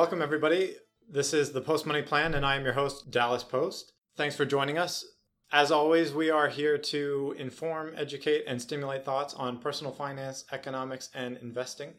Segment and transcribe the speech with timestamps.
[0.00, 0.76] Welcome everybody.
[1.06, 3.92] This is the Post Money Plan, and I am your host, Dallas Post.
[4.16, 5.04] Thanks for joining us.
[5.52, 11.10] As always, we are here to inform, educate, and stimulate thoughts on personal finance, economics,
[11.14, 11.92] and investing.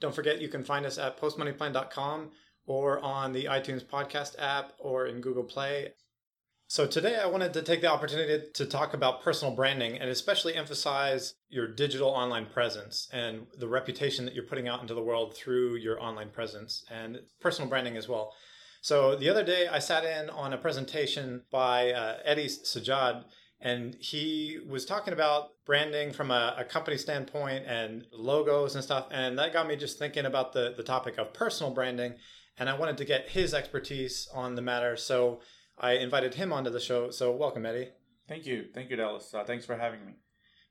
[0.00, 2.32] Don't forget you can find us at postmoneyplan.com
[2.66, 5.92] or on the iTunes podcast app or in Google Play.
[6.72, 10.54] So, today I wanted to take the opportunity to talk about personal branding and especially
[10.54, 15.36] emphasize your digital online presence and the reputation that you're putting out into the world
[15.36, 18.32] through your online presence and personal branding as well.
[18.80, 23.24] So, the other day I sat in on a presentation by uh, Eddie Sajjad,
[23.60, 29.08] and he was talking about branding from a, a, company standpoint and logos and stuff.
[29.10, 32.14] And that got me just thinking about the, the topic of personal branding.
[32.56, 34.96] And I wanted to get his expertise on the matter.
[34.96, 35.42] So,
[35.78, 37.10] I invited him onto the show.
[37.10, 37.90] So, welcome, Eddie.
[38.28, 38.66] Thank you.
[38.74, 39.32] Thank you, Dallas.
[39.34, 40.14] Uh, thanks for having me.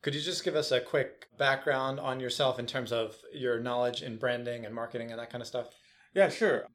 [0.01, 4.01] Could you just give us a quick background on yourself in terms of your knowledge
[4.01, 5.67] in branding and marketing and that kind of stuff?
[6.15, 6.65] Yeah, sure.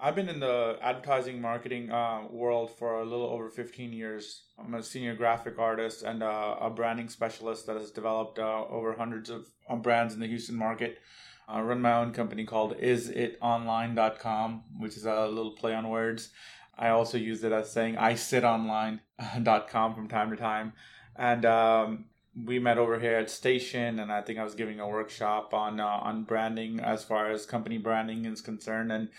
[0.00, 4.46] I've been in the advertising marketing uh, world for a little over 15 years.
[4.58, 8.94] I'm a senior graphic artist and uh, a branding specialist that has developed uh, over
[8.94, 9.46] hundreds of
[9.80, 10.98] brands in the Houston market.
[11.46, 16.30] I run my own company called isitonline.com, which is a little play on words.
[16.76, 20.72] I also use it as saying I sit online.com from time to time.
[21.16, 24.88] And um, we met over here at Station, and I think I was giving a
[24.88, 28.90] workshop on uh, on branding as far as company branding is concerned.
[28.90, 29.10] And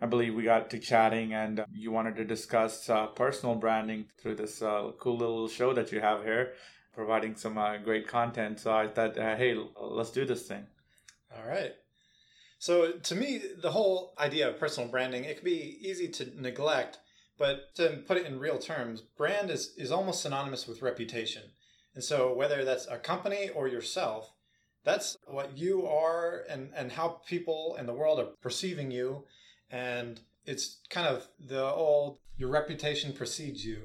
[0.00, 4.36] I believe we got to chatting, and you wanted to discuss uh, personal branding through
[4.36, 6.54] this uh, cool little show that you have here,
[6.94, 8.58] providing some uh, great content.
[8.58, 10.66] So I thought, uh, hey, let's do this thing.
[11.36, 11.74] All right.
[12.58, 16.98] So to me, the whole idea of personal branding, it can be easy to neglect,
[17.38, 21.42] but to put it in real terms, brand is, is almost synonymous with reputation.
[21.94, 24.32] And so whether that's a company or yourself,
[24.84, 29.24] that's what you are and, and how people in the world are perceiving you.
[29.70, 33.82] And it's kind of the old your reputation precedes you.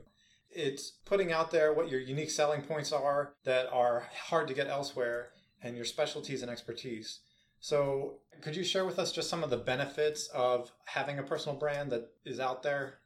[0.50, 4.68] It's putting out there what your unique selling points are that are hard to get
[4.68, 5.30] elsewhere
[5.62, 7.20] and your specialties and expertise.
[7.60, 11.58] So, could you share with us just some of the benefits of having a personal
[11.58, 13.00] brand that is out there?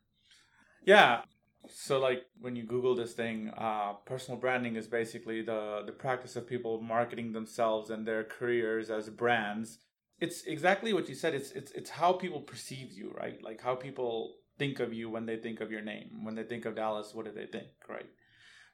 [0.83, 1.21] Yeah.
[1.69, 6.35] So, like when you Google this thing, uh, personal branding is basically the the practice
[6.35, 9.79] of people marketing themselves and their careers as brands.
[10.19, 11.35] It's exactly what you said.
[11.35, 13.37] It's it's it's how people perceive you, right?
[13.43, 16.23] Like how people think of you when they think of your name.
[16.23, 18.09] When they think of Dallas, what do they think, right?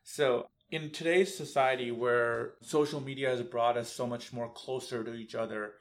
[0.04, 5.14] So in today's society where social media has brought us so much more closer to
[5.14, 5.74] each other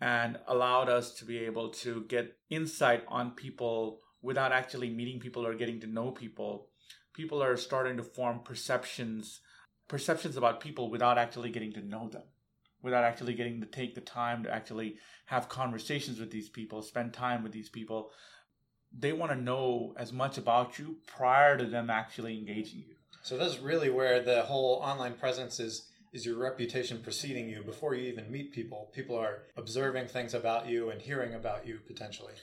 [0.00, 5.46] and allowed us to be able to get insight on people without actually meeting people
[5.46, 6.68] or getting to know people
[7.12, 9.40] people are starting to form perceptions
[9.88, 12.22] perceptions about people without actually getting to know them
[12.82, 14.96] without actually getting to take the time to actually
[15.26, 18.10] have conversations with these people spend time with these people
[18.96, 23.36] they want to know as much about you prior to them actually engaging you so
[23.36, 28.06] that's really where the whole online presence is is your reputation preceding you before you
[28.06, 28.90] even meet people.
[28.92, 32.34] People are observing things about you and hearing about you potentially.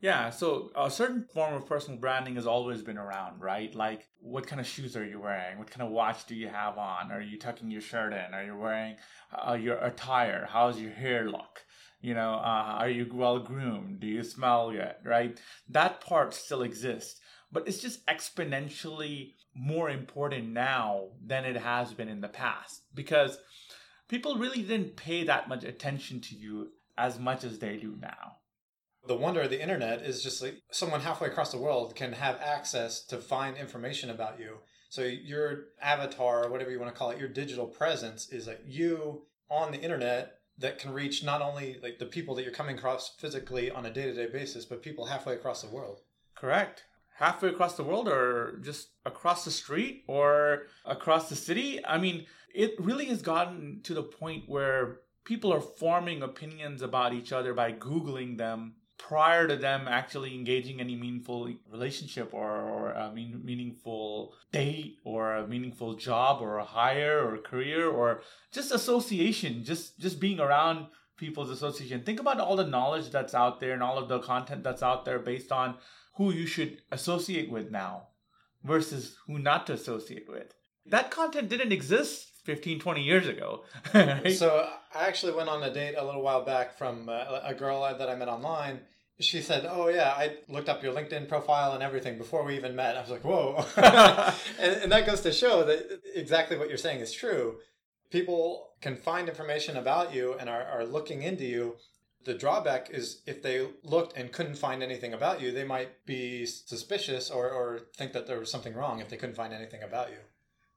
[0.00, 3.74] Yeah, so a certain form of personal branding has always been around, right?
[3.74, 5.58] Like, what kind of shoes are you wearing?
[5.58, 7.10] What kind of watch do you have on?
[7.10, 8.34] Are you tucking your shirt in?
[8.34, 8.96] Are you wearing
[9.32, 10.46] uh, your attire?
[10.50, 11.64] How's your hair look?
[12.02, 14.00] You know, uh, are you well groomed?
[14.00, 14.96] Do you smell good?
[15.02, 15.40] Right?
[15.70, 17.20] That part still exists,
[17.50, 23.38] but it's just exponentially more important now than it has been in the past because
[24.08, 26.68] people really didn't pay that much attention to you
[26.98, 28.36] as much as they do now.
[29.06, 32.40] The wonder of the internet is just like someone halfway across the world can have
[32.40, 34.58] access to find information about you.
[34.88, 38.60] So your avatar, or whatever you want to call it, your digital presence is like
[38.66, 42.78] you on the internet that can reach not only like the people that you're coming
[42.78, 46.00] across physically on a day-to-day basis, but people halfway across the world.
[46.34, 46.84] Correct
[47.16, 51.84] halfway across the world or just across the street or across the city.
[51.84, 57.14] I mean, it really has gotten to the point where people are forming opinions about
[57.14, 62.92] each other by Googling them prior to them actually engaging any meaningful relationship or, or
[62.92, 68.22] a mean, meaningful date or a meaningful job or a hire or a career or
[68.52, 72.02] just association, just, just being around people's association.
[72.02, 75.04] Think about all the knowledge that's out there and all of the content that's out
[75.04, 75.76] there based on
[76.14, 78.08] who you should associate with now
[78.64, 80.54] versus who not to associate with.
[80.86, 83.64] That content didn't exist 15, 20 years ago.
[83.94, 84.32] right?
[84.32, 87.82] So I actually went on a date a little while back from uh, a girl
[87.82, 88.80] that I met online.
[89.18, 92.76] She said, "Oh yeah, I looked up your LinkedIn profile and everything before we even
[92.76, 93.64] met." I was like, "Whoa!"
[94.60, 97.56] and, and that goes to show that exactly what you're saying is true.
[98.10, 101.76] People can find information about you and are, are looking into you
[102.24, 106.44] The drawback is if they looked and couldn't find anything about you, they might be
[106.46, 110.10] suspicious or, or think that there was something wrong if they couldn't find anything about
[110.10, 110.18] you.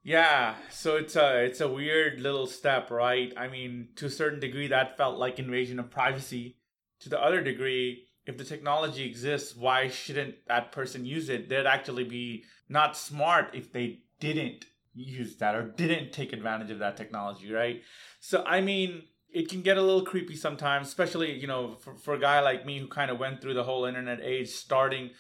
[0.10, 3.32] Yeah, so it's a it's a weird little step, right?
[3.38, 6.58] I mean, to a certain degree, that felt like invasion of privacy.
[7.02, 11.48] To the other degree, if the technology exists, why shouldn't that person use it?
[11.48, 14.66] They'd actually be not smart if they didn't
[14.96, 17.84] use that or didn't take advantage of that technology, right?
[18.20, 22.16] So, I mean, it can get a little creepy sometimes, especially, you know, for, for
[22.16, 25.12] a guy like me who kind of went through the whole internet age starting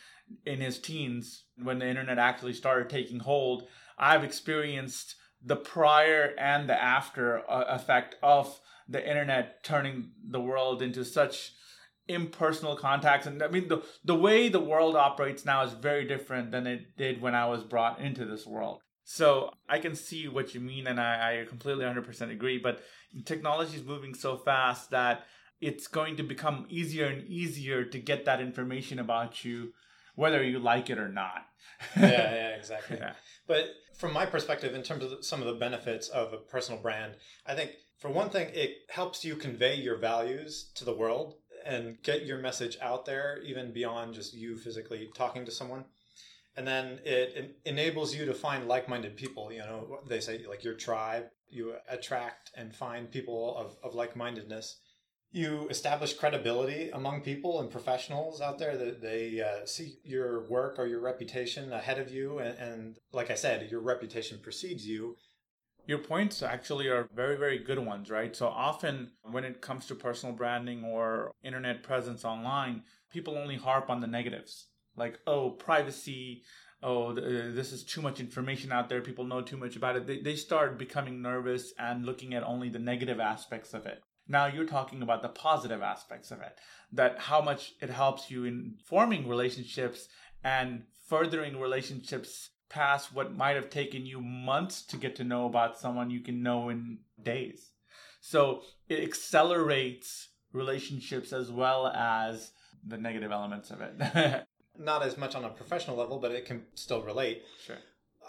[0.48, 3.68] in his teens when the internet actually started taking hold.
[4.00, 10.81] I've experienced the prior and the after uh, effect of the internet turning the world
[10.81, 11.54] into such
[12.07, 13.28] impersonal contacts.
[13.28, 16.98] And i mean the the way the world operates now is very different than it
[16.98, 18.81] did when i was brought into this world.
[19.04, 22.81] So i can see what you mean and i, I completely 100% agree but
[23.25, 25.25] technology is moving so fast that
[25.62, 29.74] it's going to become easier and easier to get that information about you
[30.16, 31.45] whether you like it or not.
[31.95, 32.98] Yeah yeah exactly.
[33.00, 33.13] Yeah.
[33.48, 33.69] but
[34.00, 37.13] from my perspective in terms of some of the benefits of a personal brand
[37.46, 41.36] i think for one thing it helps you convey your values to the world
[41.66, 45.86] and get your message out there even beyond just you physically talking to someone.
[46.56, 50.63] And then it, it, enables you to find like-minded people you know they say like
[50.63, 54.78] your tribe you attract and find people of, of like-mindedness
[55.31, 60.80] you establish credibility among people and professionals out there that they uh, see your work
[60.80, 65.16] or your reputation ahead of you and, and like i said your reputation precedes you
[65.88, 68.36] your points actually are very, very good ones, right?
[68.36, 73.90] So often when it comes to personal branding or internet presence online, people only harp
[73.90, 74.68] on the negatives
[75.00, 76.44] like, oh, privacy,
[76.84, 80.06] oh, this is too much information out there, people know too much about it.
[80.06, 84.04] They, they start becoming nervous and looking at only the negative aspects of it.
[84.30, 86.56] Now you're talking about the positive aspects of it,
[86.94, 90.08] that how much it helps you in forming relationships
[90.44, 95.80] and furthering relationships past what might have taken you months to get to know about
[95.80, 97.72] someone you can know in days.
[98.22, 102.52] So it accelerates relationships as well as
[102.86, 104.46] the negative elements of it.
[104.78, 107.44] Not as much on a professional level, but it can still relate.
[107.66, 107.78] Sure.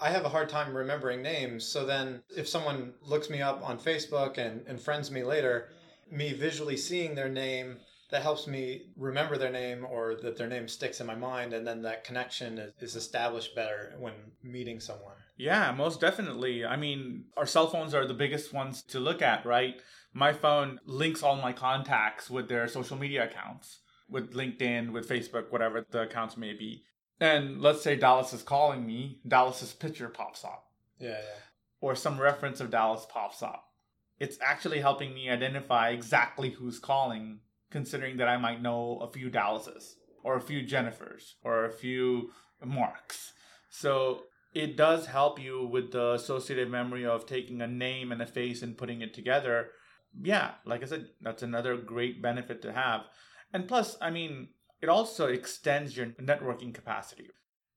[0.00, 1.66] I have a hard time remembering names.
[1.66, 5.68] So then, if someone looks me up on Facebook and, and friends me later,
[6.10, 7.78] me visually seeing their name
[8.10, 11.66] that helps me remember their name or that their name sticks in my mind and
[11.66, 15.14] then that connection is, is, established better when meeting someone.
[15.36, 16.64] Yeah most definitely.
[16.64, 19.80] I mean our cell phones are the biggest ones to look at right?
[20.12, 25.50] My phone links all my contacts with their social media accounts with linkedin with facebook
[25.52, 26.82] whatever the accounts may be.
[27.20, 30.64] And let's say dallas is calling me dallas's picture pops up.
[30.98, 31.40] Yeah yeah.
[31.80, 33.69] Or some reference of dallas pops up
[34.20, 37.40] it's actually helping me identify exactly who's calling
[37.70, 42.30] considering that I might know a few Dallases or a few Jennifers or a few
[42.64, 43.32] Marks.
[43.70, 48.26] So it does help you with the associative memory of taking a name and a
[48.26, 49.68] face and putting it together.
[50.20, 53.02] Yeah, like I said, that's another great benefit to have.
[53.52, 54.48] And plus, I mean,
[54.82, 57.28] it also extends your networking capacity.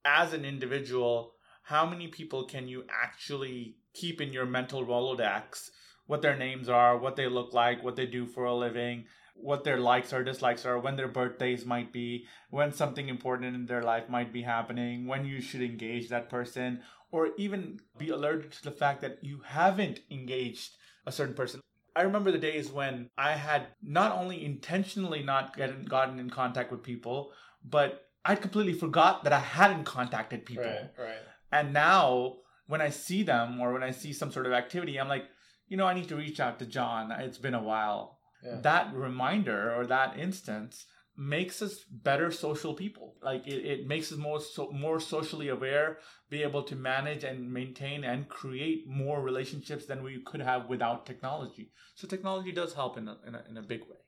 [0.03, 5.70] As an individual, how many people can you actually keep in your mental Rolodex?
[6.05, 9.05] What their names are, what they look like, what they do for a living,
[9.36, 13.65] what their likes or dislikes are, when their birthdays might be, when something important in
[13.65, 16.81] their life might be happening, when you should engage that person,
[17.12, 21.62] or even be alerted to the fact that you haven't engaged a certain person.
[21.95, 26.72] I remember the days when I had not only intentionally not gotten, gotten in contact
[26.72, 27.31] with people,
[27.63, 30.65] but I'd completely forgot that I hadn't contacted people.
[30.65, 31.17] Right, right.
[31.51, 35.07] And now when I see them or when I see some sort of activity, I'm
[35.07, 35.25] like,
[35.74, 37.12] you know, I need to reach out to John.
[37.12, 38.60] It's been a while yeah.
[38.62, 44.18] that reminder or that instance makes us better social people like it, it makes us
[44.18, 46.00] more so, more socially aware
[46.30, 51.06] be able to manage and maintain and create more relationships than we could have without
[51.06, 54.01] technology so technology does help in a, in a, in a big way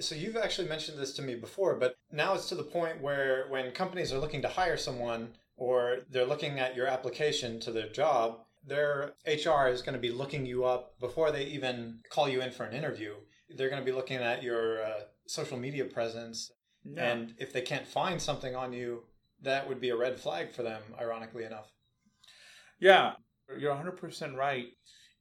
[0.00, 3.44] so you've actually mentioned this to me before but now it's to the point where
[3.50, 7.90] when companies are looking to hire someone or they're looking at your application to their
[7.90, 12.40] job their hr is going to be looking you up before they even call you
[12.40, 13.14] in for an interview
[13.56, 16.50] they're going to be looking at your uh, social media presence.
[16.96, 19.04] And if they can't find something on you,
[19.42, 21.72] that would be a red flag for them, ironically enough.
[22.78, 23.12] Yeah,
[23.58, 24.66] you're 100% right.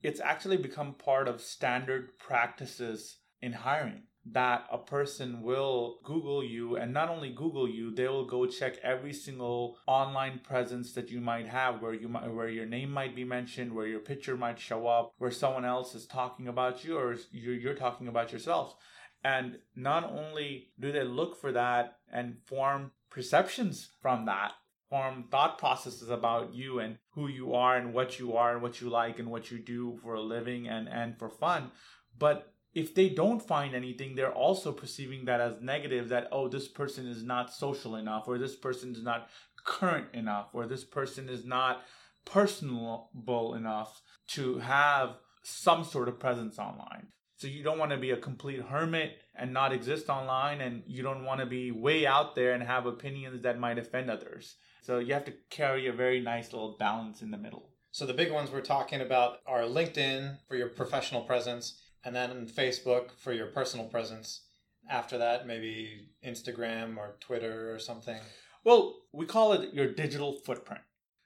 [0.01, 6.77] It's actually become part of standard practices in hiring that a person will Google you
[6.77, 11.19] and not only Google you, they will go check every single online presence that you
[11.19, 14.59] might have where you might, where your name might be mentioned, where your picture might
[14.59, 18.75] show up, where someone else is talking about you or you're, you're talking about yourself.
[19.25, 24.53] And not only do they look for that and form perceptions from that,
[24.89, 28.79] form thought processes about you and who you are and what you are and what
[28.79, 31.71] you like and what you do for a living and, and for fun,
[32.17, 36.67] but if they don't find anything, they're also perceiving that as negative that, oh, this
[36.67, 39.29] person is not social enough, or this person is not
[39.63, 41.83] current enough, or this person is not
[42.25, 47.07] personable enough to have some sort of presence online.
[47.35, 51.03] So you don't want to be a complete hermit and not exist online, and you
[51.03, 54.55] don't want to be way out there and have opinions that might offend others.
[54.81, 57.69] So you have to carry a very nice little balance in the middle.
[57.91, 62.47] So the big ones we're talking about are LinkedIn for your professional presence, and then
[62.47, 64.41] Facebook for your personal presence.
[64.89, 68.19] After that, maybe Instagram or Twitter or something.
[68.63, 70.81] Well, we call it your digital footprint.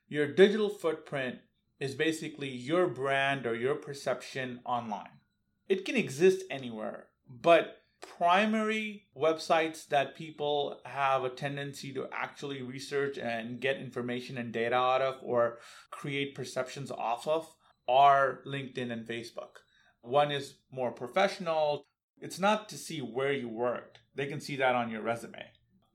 [0.08, 1.40] Your digital footprint
[1.80, 5.20] is basically your brand or your perception online.
[5.68, 7.82] It can exist anywhere, but
[8.18, 14.76] primary websites that people have a tendency to actually research and get information and data
[14.76, 15.58] out of or
[15.92, 17.48] create perceptions off of
[17.88, 19.62] are LinkedIn and Facebook.
[20.02, 21.86] One is more professional.
[22.20, 25.46] It's not to see where you worked, they can see that on your resume.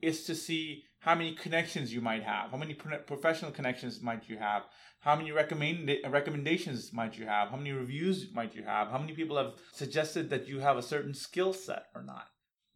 [0.01, 4.39] It's to see how many connections you might have, how many professional connections might you
[4.39, 4.63] have,
[5.01, 9.13] how many recommend recommendations might you have, how many reviews might you have, how many
[9.13, 12.27] people have suggested that you have a certain skill set or not.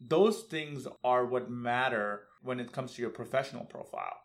[0.00, 4.18] Those things are what matter when it comes to your professional profile.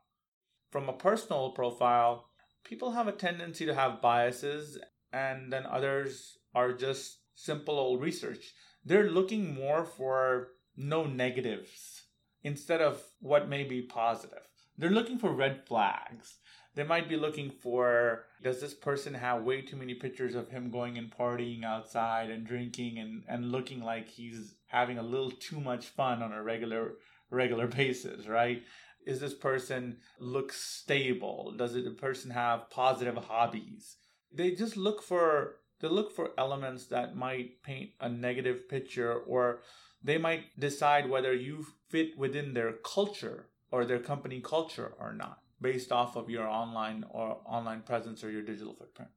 [0.72, 2.26] From a personal profile,
[2.64, 4.80] people have a tendency to have biases,
[5.14, 8.54] and then others are just simple old research.
[8.84, 12.04] They're looking more for no negatives
[12.44, 14.40] instead of what may be positive.
[14.78, 16.38] They're looking for red flags.
[16.74, 20.72] They might be looking for does this person have way too many pictures of him
[20.72, 25.60] going and partying outside and drinking and, and looking like he's having a little too
[25.60, 26.94] much fun on a regular
[27.30, 28.64] regular basis, right?
[29.06, 31.54] Is this person look stable?
[31.58, 33.98] Does it, the person have positive hobbies?
[34.32, 39.62] They just look for they look for elements that might paint a negative picture or
[40.04, 45.40] they might decide whether you fit within their culture or their company culture or not
[45.62, 49.12] based off of your online or online presence or your digital footprint.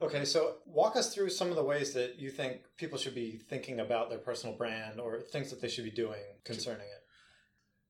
[0.00, 3.38] Okay, so walk us through some of the ways that you think people should be
[3.48, 7.02] thinking about their personal brand or things that they should be doing concerning it.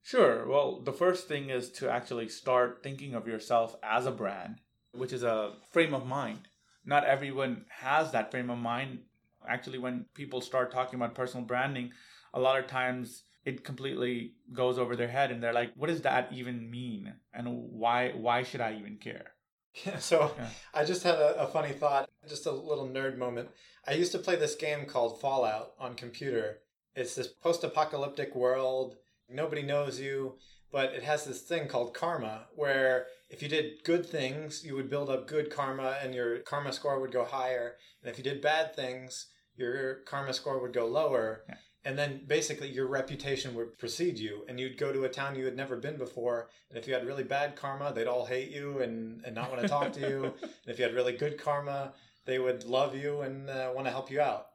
[0.03, 0.47] Sure.
[0.47, 4.61] Well, the first thing is to actually start thinking of yourself as a brand,
[4.93, 6.47] which is a frame of mind.
[6.87, 9.01] Not everyone has that frame of mind.
[9.47, 11.91] Actually, when people start talking about personal branding,
[12.33, 16.03] a lot of times it completely goes over their head and they're like what does
[16.03, 17.15] that even mean?
[17.33, 19.33] And why why should i even care?
[19.85, 20.49] Yeah, so yeah.
[20.73, 23.51] i just had a, a, funny thought just a little nerd moment.
[23.87, 26.61] I used to play this game called fallout on computer.
[26.95, 28.97] It's this post-apocalyptic world.
[29.29, 30.39] Nobody knows you
[30.77, 34.91] but it has this thing called karma where if you did good things you would
[34.91, 37.77] build up good karma and your karma score would go higher.
[38.03, 41.45] And if you did bad things your karma score would go lower.
[41.49, 41.55] Yeah.
[41.87, 45.47] And then basically your reputation would precede you and you'd go to a town you
[45.47, 46.51] had never been before.
[46.69, 49.63] And if you had really bad karma they'd all hate you and, and not want
[49.63, 50.35] to talk to you.
[50.43, 51.95] And if you had really good karma
[52.27, 54.49] they would love you and uh, want to help you out.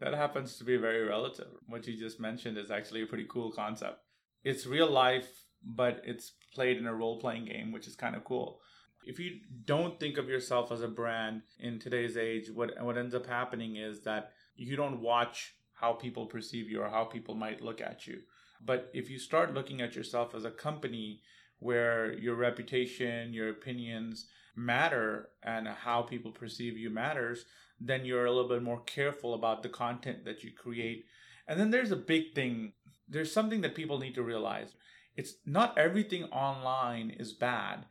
[0.00, 1.48] That happens to be very relative.
[1.66, 4.00] What you just mentioned is actually a pretty cool concept.
[4.44, 5.28] It's real life
[5.64, 8.60] but it's played in a role-playing game which is kind of cool
[9.04, 13.14] if you don't think of yourself as a brand in today's age what what ends
[13.14, 17.62] up happening is that you don't watch how people perceive you or how people might
[17.62, 18.20] look at you.
[18.64, 21.22] But if you start looking at yourself as a company
[21.60, 27.44] where your reputation, your opinions matter, and how people perceive you matters,
[27.80, 31.04] then you're a little bit more careful about the content that you create.
[31.46, 32.72] And then there's a big thing
[33.10, 34.74] there's something that people need to realize.
[35.18, 37.86] It's not everything online is bad.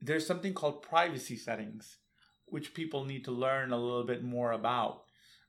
[0.00, 1.98] There's something called privacy settings,
[2.46, 5.02] which people need to learn a little bit more about,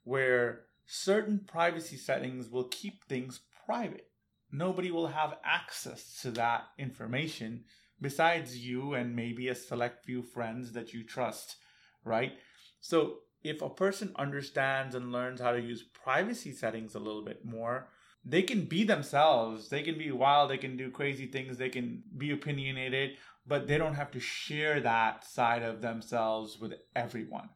[0.03, 4.09] where certain privacy settings will keep things private.
[4.51, 7.63] Nobody will have access to that information
[8.01, 11.55] besides you and maybe a select few friends that you trust,
[12.03, 12.33] right?
[12.81, 17.45] So, if a person understands and learns how to use privacy settings a little bit
[17.45, 17.87] more,
[18.25, 19.69] they can be themselves.
[19.69, 20.49] They can be wild.
[20.49, 21.57] They can do crazy things.
[21.57, 26.73] They can be opinionated, but they don't have to share that side of themselves with
[26.95, 27.49] everyone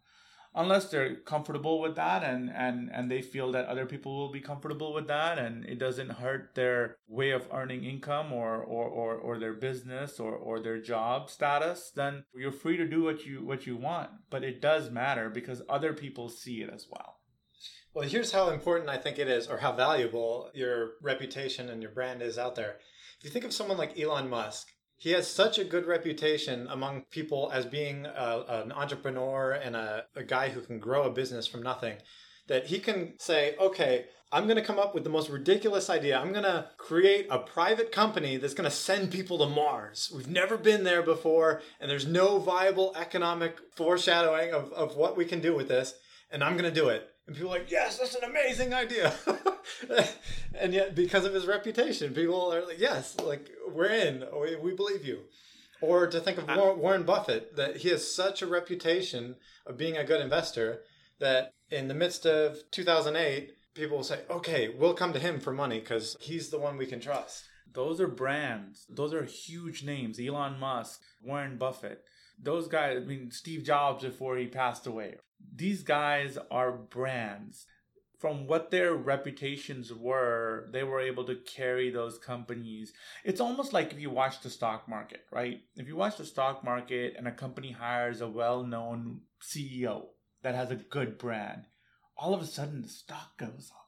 [0.57, 4.41] unless they're comfortable with that and and and they feel that other people will be
[4.41, 9.15] comfortable with that and it doesn't hurt their way of earning income or or or,
[9.15, 13.45] or their business or or their job status then you're free to do what you
[13.45, 17.19] what you want but it does matter because other people see it as well
[17.97, 21.89] Well, here's how important I think it is, or how valuable your reputation and your
[21.89, 22.75] brand is out there.
[23.17, 27.05] If you think of someone like Elon Musk, he has such a good reputation among
[27.09, 31.47] people as being a, an entrepreneur and a, a guy who can grow a business
[31.47, 31.97] from nothing
[32.45, 36.19] that he can say, okay, I'm going to come up with the most ridiculous idea.
[36.19, 40.11] I'm going to create a private company that's going to send people to Mars.
[40.15, 45.25] We've never been there before, and there's no viable economic foreshadowing of, of what we
[45.25, 45.95] can do with this,
[46.29, 47.09] and I'm going to do it.
[47.27, 49.13] And people are like, yes, that's an amazing idea.
[50.55, 54.73] and yet, because of his reputation, people are like, yes, like, we're in, we, we
[54.73, 55.19] believe you.
[55.81, 60.05] Or to think of Warren Buffett, that he has such a reputation of being a
[60.05, 60.81] good investor
[61.19, 65.53] that in the midst of 2008, people will say, okay, we'll come to him for
[65.53, 67.43] money because he's the one we can trust.
[67.73, 68.85] Those are brands.
[68.89, 70.19] Those are huge names.
[70.19, 72.03] Elon Musk, Warren Buffett.
[72.41, 75.15] Those guys, I mean, Steve Jobs before he passed away.
[75.55, 77.65] These guys are brands.
[78.19, 82.91] From what their reputations were, they were able to carry those companies.
[83.23, 85.59] It's almost like if you watch the stock market, right?
[85.75, 90.07] If you watch the stock market and a company hires a well known CEO,
[90.41, 91.67] that has a good brand,
[92.17, 93.87] all of a sudden the stock goes up.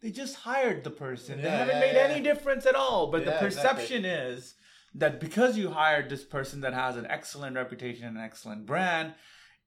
[0.00, 1.38] They just hired the person.
[1.38, 2.08] Yeah, they haven't yeah, made yeah.
[2.08, 3.10] any difference at all.
[3.10, 4.36] But the perception exactly.
[4.36, 4.54] is
[4.94, 9.14] that because you hired this person that has an excellent reputation and an excellent brand,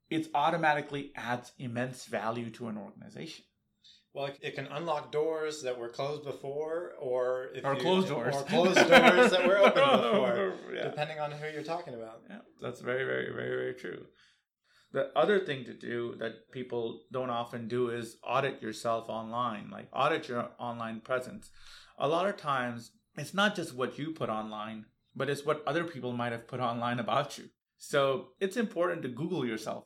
[0.10, 3.46] it automatically adds immense value to an organization.
[4.14, 8.36] Well, it can unlock doors that were closed before, or if or you, closed doors,
[8.36, 10.84] or closed doors that were open before, oh, yeah.
[10.84, 12.22] depending on who you're talking about.
[12.30, 14.06] Yeah, that's very, very, very, very true.
[14.92, 19.88] The other thing to do that people don't often do is audit yourself online, like
[19.94, 21.50] audit your online presence.
[21.98, 25.84] A lot of times, it's not just what you put online, but it's what other
[25.84, 27.46] people might have put online about you.
[27.78, 29.86] So it's important to Google yourself.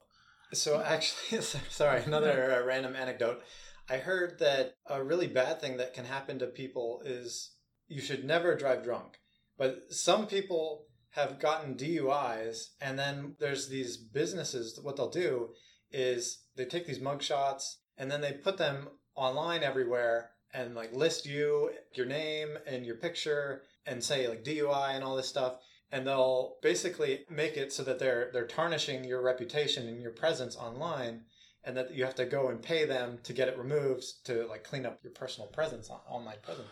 [0.53, 3.41] So, actually, sorry, another uh, random anecdote.
[3.89, 7.51] I heard that a really bad thing that can happen to people is
[7.87, 9.19] you should never drive drunk.
[9.57, 14.79] But some people have gotten DUIs, and then there's these businesses.
[14.81, 15.49] What they'll do
[15.91, 21.25] is they take these mugshots and then they put them online everywhere and like list
[21.25, 25.55] you, your name, and your picture, and say like DUI and all this stuff.
[25.91, 30.55] And they'll basically make it so that they're they're tarnishing your reputation and your presence
[30.55, 31.21] online,
[31.63, 34.63] and that you have to go and pay them to get it removed to like
[34.63, 36.69] clean up your personal presence, online presence.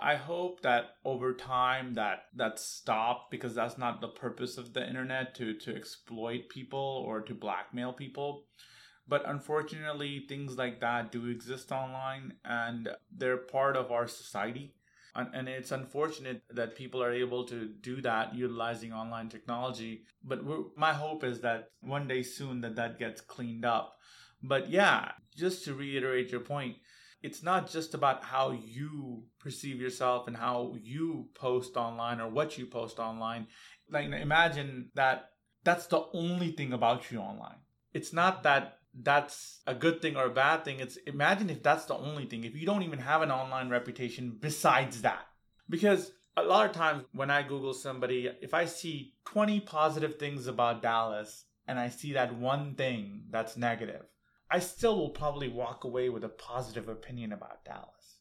[0.00, 4.86] I hope that over time that that stopped because that's not the purpose of the
[4.86, 8.44] internet to to exploit people or to blackmail people.
[9.08, 14.74] But unfortunately, things like that do exist online and they're part of our society.
[15.16, 20.02] And, it's unfortunate that people are able to do that utilizing online technology.
[20.22, 20.40] But
[20.76, 23.94] my hope is that one day soon that that gets cleaned up.
[24.42, 26.76] But yeah, just to reiterate your point,
[27.22, 32.58] it's not just about how you perceive yourself and how you post online or what
[32.58, 33.46] you post online.
[33.90, 35.30] Like imagine that
[35.64, 37.58] that's the only thing about you online.
[37.92, 40.80] It's not that that's a good thing or a bad thing.
[40.80, 42.44] It's imagine if that's the only thing.
[42.44, 45.26] If you don't even have an online reputation besides that.
[45.68, 50.46] Because a lot of times when I Google somebody, if I see 20 positive things
[50.46, 54.02] about Dallas and I see that one thing that's negative,
[54.50, 58.18] I still will probably walk away with a positive opinion about Dallas.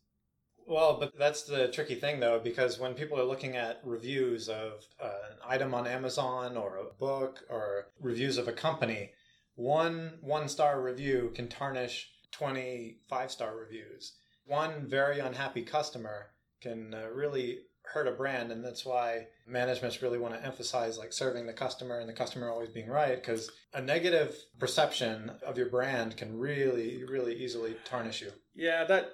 [0.67, 4.83] Well, but that's the tricky thing though, because when people are looking at reviews of
[4.99, 9.11] uh, an item on Amazon or a book or reviews of a company,
[9.55, 14.13] one one star review can tarnish 20 five star reviews.
[14.45, 16.27] One very unhappy customer
[16.61, 17.59] can uh, really
[17.93, 21.99] hurt a brand and that's why managements really want to emphasize like serving the customer
[21.99, 27.03] and the customer always being right because a negative perception of your brand can really
[27.05, 28.31] really easily tarnish you.
[28.55, 29.11] Yeah that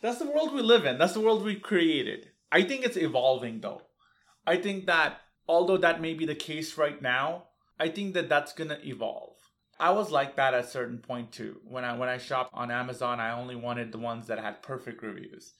[0.00, 0.98] that's the world we live in.
[0.98, 2.30] That's the world we created.
[2.50, 3.82] I think it's evolving though.
[4.46, 7.44] I think that although that may be the case right now
[7.78, 9.36] i think that that's going to evolve
[9.78, 11.60] I was like that at a certain point too.
[11.64, 15.02] When I when I shopped on Amazon, I only wanted the ones that had perfect
[15.02, 15.54] reviews.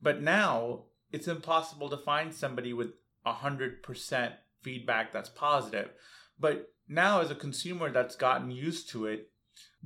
[0.00, 2.92] But now it's impossible to find somebody with
[3.26, 5.90] 100% feedback that's positive.
[6.38, 9.30] But now, as a consumer that's gotten used to it,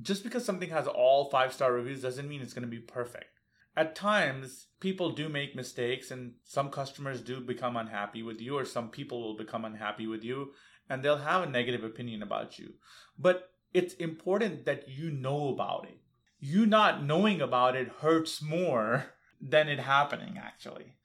[0.01, 3.25] just because something has all five star reviews doesn't mean it's going to be perfect.
[3.75, 8.65] At times, people do make mistakes, and some customers do become unhappy with you, or
[8.65, 10.51] some people will become unhappy with you,
[10.89, 12.73] and they'll have a negative opinion about you.
[13.17, 15.97] But it's important that you know about it.
[16.39, 20.95] You not knowing about it hurts more than it happening, actually.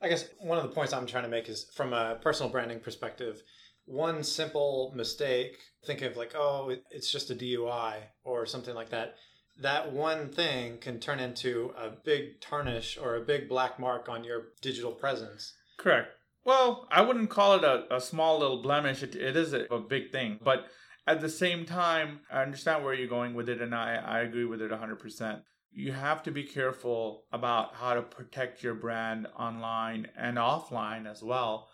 [0.00, 2.80] I guess one of the points I'm trying to make is from a personal branding
[2.80, 3.42] perspective,
[3.86, 9.14] one simple mistake, think of like, oh, it's just a DUI or something like that,
[9.60, 14.24] that one thing can turn into a big tarnish or a big black mark on
[14.24, 15.54] your digital presence.
[15.78, 16.08] Correct.
[16.44, 19.02] Well, I wouldn't call it a, a small little blemish.
[19.02, 20.38] It, it is a, a big thing.
[20.44, 20.66] But
[21.06, 24.44] at the same time, I understand where you're going with it, and I, I agree
[24.44, 25.42] with it 100%.
[25.70, 31.22] You have to be careful about how to protect your brand online and offline as
[31.22, 31.68] well.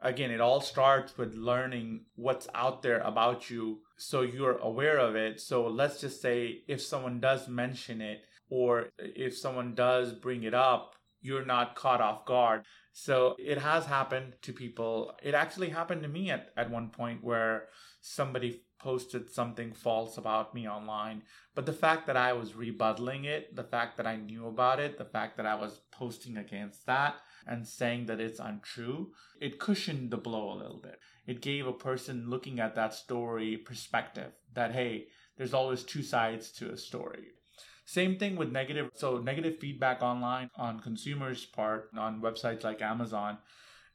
[0.00, 5.16] Again, it all starts with learning what's out there about you so you're aware of
[5.16, 5.40] it.
[5.40, 10.54] So let's just say if someone does mention it or if someone does bring it
[10.54, 12.64] up, you're not caught off guard.
[12.92, 15.12] So it has happened to people.
[15.22, 17.68] It actually happened to me at, at one point where
[18.00, 21.22] somebody posted something false about me online.
[21.54, 24.98] But the fact that I was rebuttaling it, the fact that I knew about it,
[24.98, 30.10] the fact that I was posting against that and saying that it's untrue, it cushioned
[30.10, 30.98] the blow a little bit.
[31.26, 35.06] It gave a person looking at that story perspective that, hey,
[35.36, 37.28] there's always two sides to a story.
[37.86, 38.90] Same thing with negative.
[38.94, 43.38] So, negative feedback online on consumers' part on websites like Amazon.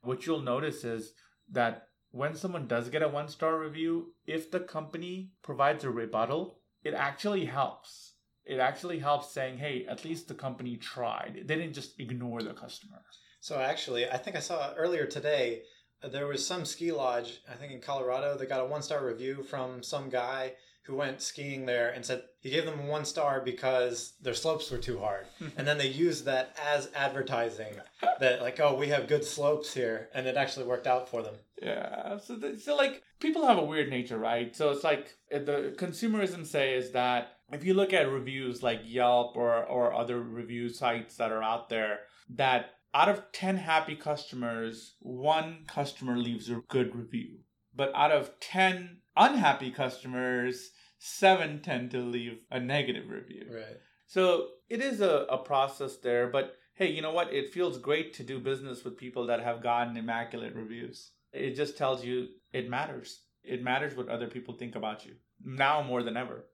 [0.02, 1.14] What you'll notice is
[1.52, 6.60] that when someone does get a one star review, if the company provides a rebuttal,
[6.84, 8.14] it actually helps.
[8.46, 11.44] It actually helps saying, hey, at least the company tried.
[11.46, 13.04] They didn't just ignore the customer.
[13.42, 15.62] So, actually, I think I saw earlier today
[16.04, 19.06] uh, there was some ski lodge, I think in Colorado, that got a one star
[19.06, 23.42] review from some guy who went skiing there and said he gave them one star
[23.42, 25.28] because their slopes were too hard.
[25.58, 27.76] and then they used that as advertising
[28.20, 30.10] that, like, oh, we have good slopes here.
[30.14, 31.36] And it actually worked out for them.
[31.62, 32.18] Yeah.
[32.18, 34.56] So, the, so like, people have a weird nature, right?
[34.56, 39.36] So it's like the consumerism say is that if you look at reviews like Yelp
[39.36, 44.96] or, or other review sites that are out there, that out of 10 happy customers,
[45.00, 47.40] one customer leaves a good review.
[47.76, 53.46] But out of 10 unhappy customers, seven tend to leave a negative review.
[53.52, 53.78] Right.
[54.08, 57.34] So it is a, a process there, but hey, you know what?
[57.34, 61.12] It feels great to do business with people that have gotten immaculate reviews.
[61.34, 63.22] It just tells you it matters.
[63.44, 65.14] It matters what other people think about you
[65.44, 66.46] now more than ever.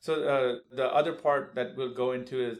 [0.00, 2.58] So uh, the other part that we'll go into is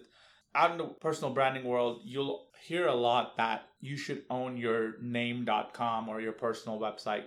[0.54, 4.94] out in the personal branding world, you'll hear a lot that you should own your
[5.00, 7.24] name.com or your personal website.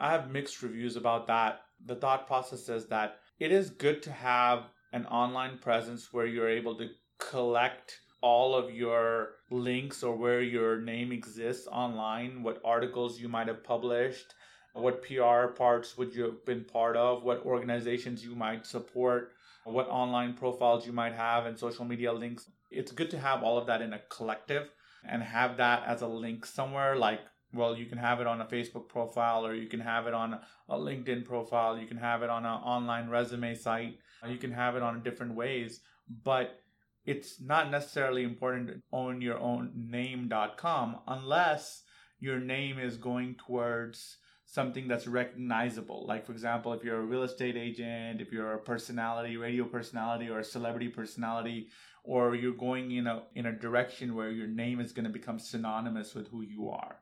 [0.00, 1.60] I have mixed reviews about that.
[1.84, 6.48] The thought process is that it is good to have an online presence where you're
[6.48, 13.20] able to collect all of your links or where your name exists online, what articles
[13.20, 14.34] you might have published,
[14.72, 19.32] what PR parts would you have been part of, what organizations you might support,
[19.64, 22.50] what online profiles you might have, and social media links.
[22.70, 24.70] It's good to have all of that in a collective
[25.06, 27.20] and have that as a link somewhere like
[27.52, 30.38] well you can have it on a facebook profile or you can have it on
[30.70, 34.76] a linkedin profile you can have it on an online resume site you can have
[34.76, 35.80] it on different ways
[36.24, 36.63] but
[37.04, 41.82] it's not necessarily important to own your own name.com unless
[42.20, 47.22] your name is going towards something that's recognizable like for example if you're a real
[47.22, 51.68] estate agent if you're a personality radio personality or a celebrity personality
[52.04, 55.38] or you're going in a in a direction where your name is going to become
[55.38, 56.96] synonymous with who you are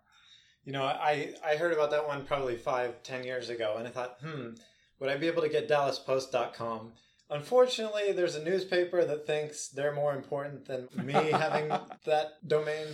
[0.64, 3.90] you know, I, I heard about that one probably five, ten years ago, and I
[3.90, 4.50] thought, hmm,
[4.98, 6.92] would I be able to get DallasPost.com?
[7.32, 11.68] Unfortunately, there's a newspaper that thinks they're more important than me having
[12.04, 12.88] that domain,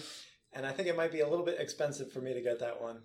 [0.53, 2.81] and I think it might be a little bit expensive for me to get that
[2.81, 2.99] one.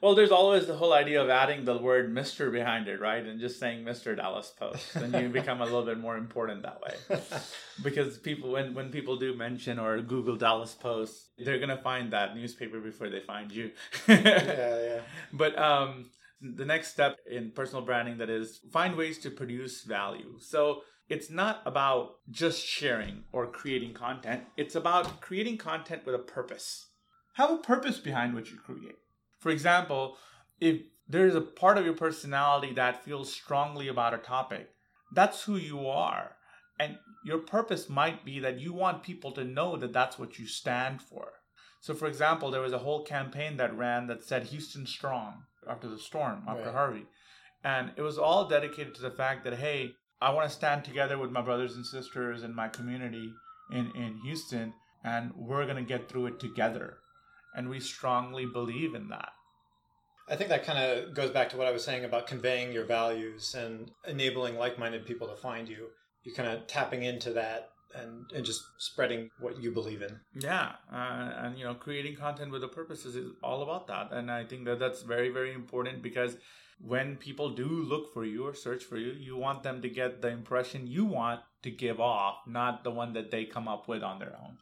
[0.00, 2.52] Well, there's always the whole idea of adding the word Mr.
[2.52, 3.24] behind it, right?
[3.24, 4.14] And just saying Mr.
[4.14, 4.94] Dallas Post.
[4.94, 7.18] And you become a little bit more important that way.
[7.82, 12.36] because people when, when people do mention or Google Dallas Post, they're gonna find that
[12.36, 13.70] newspaper before they find you.
[14.08, 15.00] yeah, yeah.
[15.32, 20.38] But um the next step in personal branding that is find ways to produce value.
[20.38, 24.44] So it's not about just sharing or creating content.
[24.56, 26.88] It's about creating content with a purpose.
[27.34, 28.96] Have a purpose behind what you create.
[29.38, 30.16] For example,
[30.60, 34.70] if there's a part of your personality that feels strongly about a topic,
[35.14, 36.36] that's who you are.
[36.78, 40.46] And your purpose might be that you want people to know that that's what you
[40.46, 41.32] stand for.
[41.80, 45.88] So, for example, there was a whole campaign that ran that said Houston Strong after
[45.88, 46.74] the storm, after right.
[46.74, 47.06] Harvey.
[47.64, 51.18] And it was all dedicated to the fact that, hey, I want to stand together
[51.18, 53.32] with my brothers and sisters in my community
[53.70, 54.72] in, in Houston,
[55.04, 56.98] and we're going to get through it together
[57.56, 59.30] and we strongly believe in that.
[60.28, 62.84] I think that kind of goes back to what I was saying about conveying your
[62.84, 65.88] values and enabling like minded people to find you.
[66.22, 70.18] You're kind of tapping into that and, and just spreading what you believe in.
[70.34, 74.30] Yeah, uh, and you know, creating content with a purpose is all about that, and
[74.30, 76.36] I think that that's very very important because
[76.78, 80.20] when people do look for you or search for you, you want them to get
[80.20, 84.02] the impression you want to give off, not the one that they come up with
[84.02, 84.58] on their own.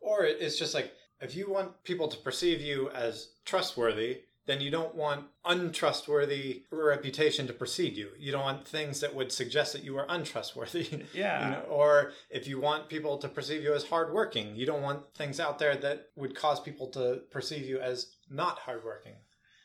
[0.00, 4.70] Or it's just like if you want people to perceive you as trustworthy, then you
[4.70, 8.08] don't want untrustworthy reputation to precede you.
[8.18, 11.04] You don't want things that would suggest that you are untrustworthy.
[11.14, 11.44] Yeah.
[11.44, 15.14] You know, or if you want people to perceive you as hardworking, you don't want
[15.14, 19.14] things out there that would cause people to perceive you as not hardworking.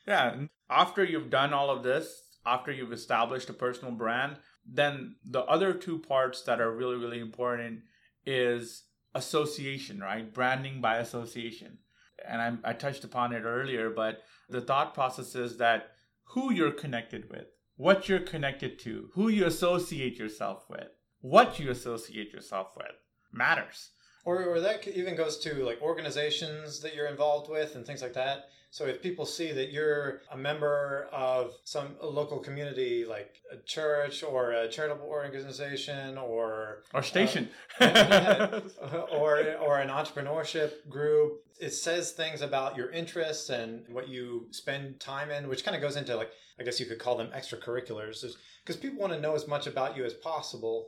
[0.07, 0.35] Yeah.
[0.69, 5.73] After you've done all of this, after you've established a personal brand, then the other
[5.73, 7.81] two parts that are really, really important
[8.25, 8.83] is
[9.15, 10.31] association, right?
[10.31, 11.79] Branding by association.
[12.27, 15.91] And I, I touched upon it earlier, but the thought process is that
[16.29, 17.47] who you're connected with,
[17.77, 20.87] what you're connected to, who you associate yourself with,
[21.21, 22.95] what you associate yourself with
[23.31, 23.91] matters.
[24.25, 28.13] Or, or that even goes to like organizations that you're involved with and things like
[28.13, 28.45] that.
[28.75, 34.21] So if people see that you're a member of some local community, like a church
[34.21, 37.47] or a charitable organization or or station,
[37.79, 38.59] uh,
[39.13, 44.99] or or an entrepreneurship group, it says things about your interests and what you spend
[44.99, 48.25] time in, which kind of goes into like I guess you could call them extracurriculars,
[48.61, 50.87] because people want to know as much about you as possible.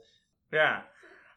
[0.51, 0.81] Yeah.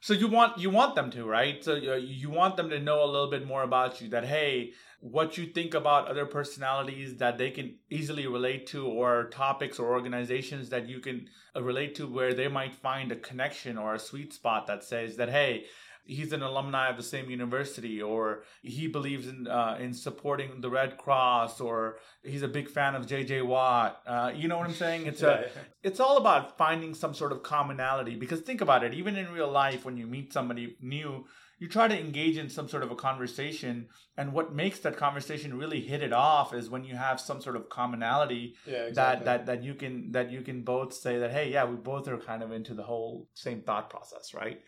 [0.00, 1.62] So you want you want them to right?
[1.62, 4.72] So you, you want them to know a little bit more about you that hey
[5.00, 9.90] what you think about other personalities that they can easily relate to or topics or
[9.90, 13.98] organizations that you can uh, relate to where they might find a connection or a
[13.98, 15.64] sweet spot that says that hey
[16.04, 20.68] he's an alumni of the same university or he believes in uh, in supporting the
[20.68, 24.00] Red Cross or he's a big fan of JJ Watt.
[24.06, 25.06] Uh, you know what I'm saying?
[25.06, 25.48] It's a
[25.82, 29.50] it's all about finding some sort of commonality because think about it, even in real
[29.50, 31.26] life when you meet somebody new,
[31.60, 35.56] you try to engage in some sort of a conversation and what makes that conversation
[35.56, 39.24] really hit it off is when you have some sort of commonality yeah, exactly.
[39.24, 42.08] that that that you can that you can both say that hey yeah we both
[42.08, 44.60] are kind of into the whole same thought process right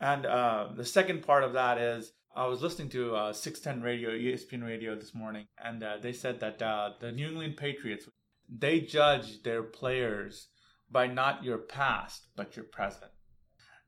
[0.00, 4.10] and uh, the second part of that is I was listening to uh, 610 radio,
[4.10, 8.08] ESPN radio this morning, and uh, they said that uh, the New England Patriots
[8.48, 10.48] they judge their players
[10.90, 13.10] by not your past but your present.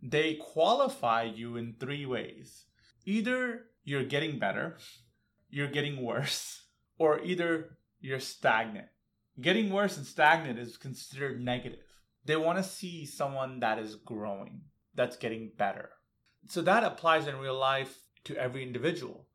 [0.02, 2.64] They qualify you in three ways:
[3.06, 4.78] either you're getting better,
[5.48, 6.64] you're getting worse,
[6.98, 8.88] or either you're stagnant.
[9.40, 11.86] Getting worse and stagnant is considered negative.
[12.24, 14.62] They want to see someone that is growing,
[14.94, 15.90] that's getting better
[16.48, 19.26] so that applies in real life to every individual.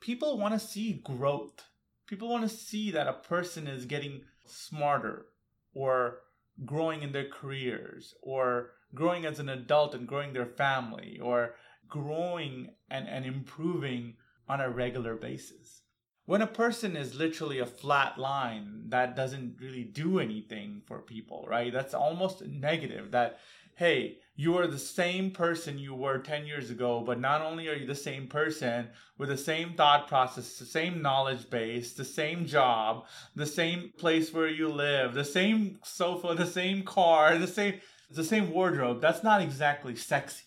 [0.00, 1.64] People want to see growth.
[2.06, 5.26] People want to see that a person is getting smarter
[5.74, 6.18] or
[6.64, 11.54] growing in their careers or growing as an adult and growing their family or
[11.88, 14.14] growing and, and improving
[14.48, 15.82] on a regular basis.
[16.24, 21.46] When a person is literally a flat line that doesn't really do anything for people,
[21.48, 21.72] right?
[21.72, 23.10] That's almost negative.
[23.10, 23.38] That
[23.76, 27.74] hey, you are the same person you were 10 years ago, but not only are
[27.74, 32.46] you the same person with the same thought process, the same knowledge base, the same
[32.46, 37.80] job, the same place where you live, the same sofa, the same car, the same
[38.10, 39.00] the same wardrobe.
[39.00, 40.44] That's not exactly sexy.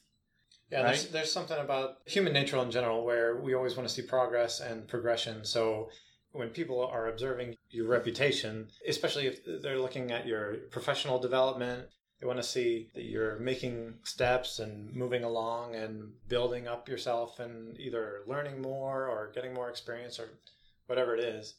[0.72, 0.88] Yeah, right?
[0.88, 4.60] there's, there's something about human nature in general where we always want to see progress
[4.60, 5.44] and progression.
[5.46, 5.90] So
[6.32, 11.88] when people are observing your reputation, especially if they're looking at your professional development,
[12.20, 17.40] they want to see that you're making steps and moving along and building up yourself
[17.40, 20.30] and either learning more or getting more experience or
[20.88, 21.56] whatever it is.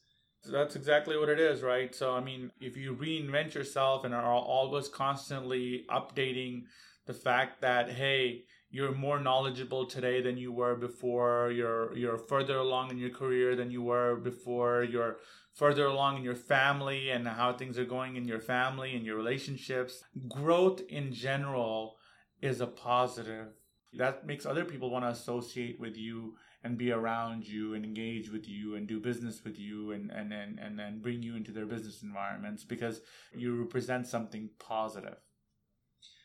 [0.50, 1.94] That's exactly what it is, right?
[1.94, 6.62] So, I mean, if you reinvent yourself and are always constantly updating
[7.06, 12.56] the fact that, hey, you're more knowledgeable today than you were before, you're you're further
[12.56, 15.18] along in your career than you were before, you're
[15.54, 19.16] further along in your family and how things are going in your family and your
[19.16, 20.04] relationships.
[20.28, 21.96] Growth in general
[22.42, 23.48] is a positive.
[23.94, 28.30] That makes other people want to associate with you and be around you and engage
[28.30, 31.52] with you and do business with you and and and, and then bring you into
[31.52, 33.00] their business environments because
[33.34, 35.16] you represent something positive.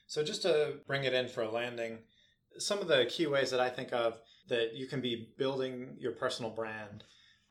[0.07, 1.99] So just to bring it in for a landing,
[2.57, 6.11] some of the key ways that I think of that you can be building your
[6.11, 7.03] personal brand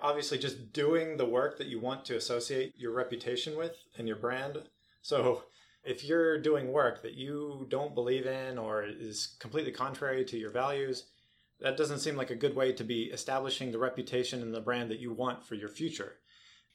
[0.03, 4.17] obviously just doing the work that you want to associate your reputation with and your
[4.17, 4.59] brand.
[5.03, 5.45] So
[5.85, 10.51] if you're doing work that you don't believe in or is completely contrary to your
[10.51, 11.07] values,
[11.61, 14.91] that doesn't seem like a good way to be establishing the reputation and the brand
[14.91, 16.17] that you want for your future.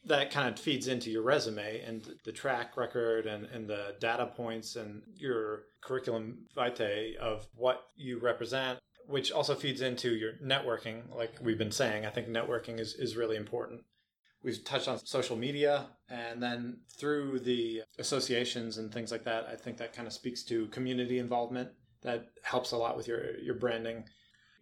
[0.06, 4.28] That kind of feeds into your resume and the track record and, and the data
[4.28, 11.04] points and your curriculum vitae of what you represent which also feeds into your networking.
[11.16, 13.82] Like we've been saying, I think networking is, is really important.
[14.44, 19.56] We've touched on social media, and then through the associations and things like that, I
[19.56, 21.70] think that kind of speaks to community involvement.
[22.04, 24.04] That helps a lot with your your branding.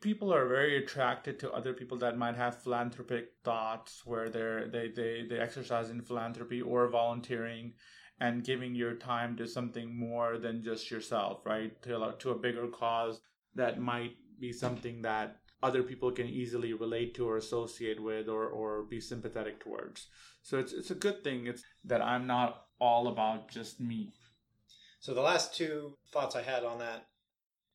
[0.04, 4.90] People are very attracted to other people that might have philanthropic thoughts, where they're they
[4.90, 7.74] they they exercise in philanthropy or volunteering,
[8.20, 11.82] and giving your time to something more than just yourself, right?
[11.84, 13.22] To a, to a bigger cause
[13.56, 18.48] that might be something that other people can easily relate to or associate with or,
[18.48, 20.08] or be sympathetic towards.
[20.42, 24.12] So it's it's a good thing it's that I'm not all about just me.
[25.00, 27.08] So the last two thoughts I had on that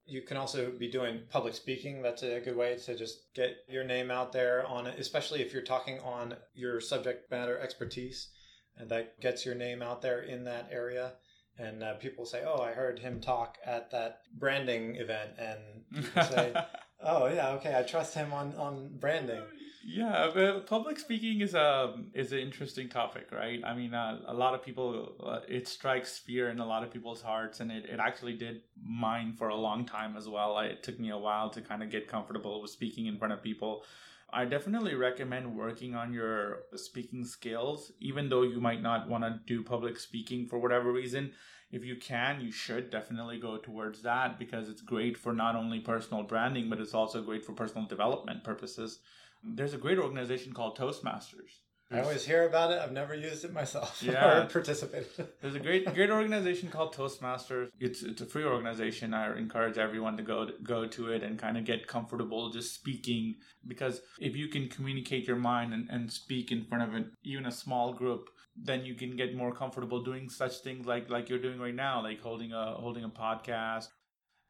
[0.08, 2.02] you can also be doing public speaking.
[2.02, 5.52] That's a good way to just get your name out there on it, especially if
[5.52, 8.28] you're talking on your subject matter expertise,
[8.76, 11.12] and that gets your name out there in that area.
[11.58, 16.54] And uh, people say, "Oh, I heard him talk at that branding event," and say,
[17.02, 17.76] Oh yeah, okay.
[17.76, 19.42] I trust him on on branding.
[19.84, 23.60] Yeah, but public speaking is a is an interesting topic, right?
[23.64, 26.90] I mean, uh, a lot of people uh, it strikes fear in a lot of
[26.90, 30.58] people's hearts, and it, it actually did mine for a long time as well.
[30.58, 33.42] It took me a while to kind of get comfortable with speaking in front of
[33.42, 33.84] people.
[34.30, 39.40] I definitely recommend working on your speaking skills, even though you might not want to
[39.46, 41.32] do public speaking for whatever reason
[41.70, 45.80] if you can, you should definitely go towards that because it's great for not only
[45.80, 49.00] personal branding, but it's also great for personal development purposes.
[49.42, 51.60] There's a great organization called Toastmasters.
[51.90, 52.78] I always hear about it.
[52.78, 54.42] I've never used it myself yeah.
[54.42, 55.08] or participated.
[55.40, 57.70] There's a great great organization called Toastmasters.
[57.80, 59.14] It's it's a free organization.
[59.14, 62.74] I encourage everyone to go to, go to it and kind of get comfortable just
[62.74, 67.12] speaking because if you can communicate your mind and, and speak in front of an,
[67.24, 71.30] even a small group, then you can get more comfortable doing such things like like
[71.30, 73.86] you're doing right now, like holding a holding a podcast.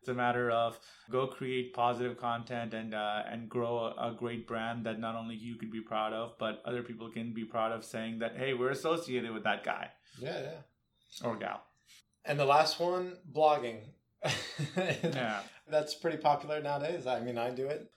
[0.01, 0.79] It's a matter of
[1.11, 5.35] go create positive content and uh, and grow a, a, great brand that not only
[5.35, 8.55] you could be proud of, but other people can be proud of, saying that hey,
[8.55, 9.91] we're associated with that guy.
[10.21, 11.27] Yeah, yeah.
[11.29, 11.63] Or gal.
[12.25, 13.81] And the last one, blogging.
[14.77, 17.07] yeah, that's pretty popular nowadays.
[17.07, 17.91] I mean, I do it.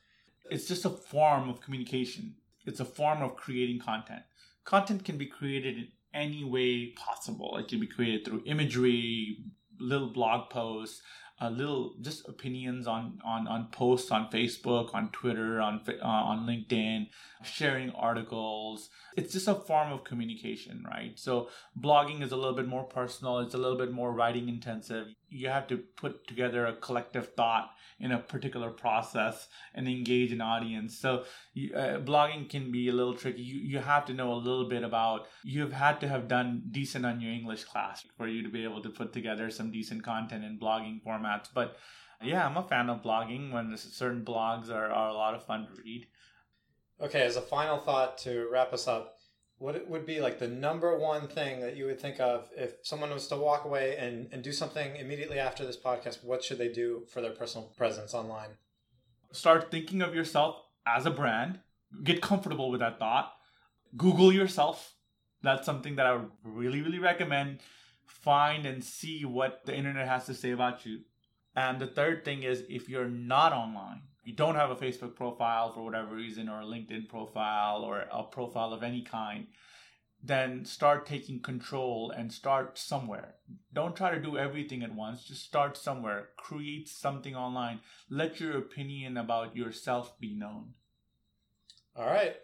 [0.50, 2.36] It's just a form of communication.
[2.66, 4.24] It's a form of creating content.
[4.64, 7.58] Content can be created in any way possible.
[7.58, 9.38] It can be created through imagery,
[9.80, 11.02] little blog posts,
[11.41, 16.45] uh, little just opinions on, on, on posts on Facebook, on Twitter, on uh, on
[16.45, 17.08] LinkedIn,
[17.43, 18.89] sharing articles.
[19.17, 21.17] It's just a form of communication, right?
[21.17, 21.49] So
[21.80, 23.39] blogging is a little bit more personal.
[23.39, 25.08] It's a little bit more writing intensive.
[25.32, 30.41] You have to put together a collective thought in a particular process and engage an
[30.41, 30.98] audience.
[31.00, 31.24] So
[31.76, 33.41] uh, blogging can be a little tricky.
[33.41, 37.06] You, you have to know a little bit about, you've had to have done decent
[37.06, 40.44] on your English class for you to be able to put together some decent content
[40.44, 41.48] in blogging formats.
[41.54, 41.78] But
[42.22, 45.65] yeah, I'm a fan of blogging when certain blogs are, are a lot of fun
[45.67, 46.08] to read.
[47.02, 49.15] Okay, as a final thought to wrap us up,
[49.62, 53.12] what would be like the number one thing that you would think of if someone
[53.12, 56.67] was to walk away and, and do something immediately after this podcast what should they
[56.67, 58.50] do for their personal presence online?
[59.32, 60.56] Start thinking of yourself
[60.88, 61.60] as a brand.
[62.04, 63.34] Get comfortable with that thought.
[63.95, 64.95] Google yourself.
[65.43, 67.60] That's something that i would really really recommend.
[68.08, 71.02] Find and see what the internet has to say about you.
[71.56, 75.71] And the third thing is if you're not online you don't have a Facebook profile
[75.71, 79.47] for whatever reason, or a LinkedIn profile, or a profile of any kind,
[80.23, 83.36] then start taking control and start somewhere.
[83.73, 85.23] Don't try to do everything at once.
[85.23, 86.29] Just start somewhere.
[86.38, 87.79] Create something online.
[88.10, 90.73] Let your opinion about yourself be known.
[91.95, 92.36] All right.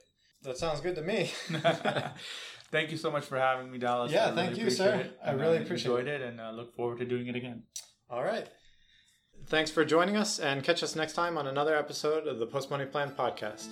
[0.41, 1.31] That sounds good to me.
[2.71, 4.11] thank you so much for having me, Dallas.
[4.11, 5.09] Yeah, really thank you, sir.
[5.23, 7.63] I really appreciate enjoyed it and uh, look forward to doing it again.
[8.09, 8.47] All right.
[9.49, 12.69] Thanks for joining us and catch us next time on another episode of the Post
[12.69, 13.67] Money Plan podcast.